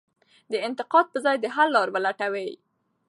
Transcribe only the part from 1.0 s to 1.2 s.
په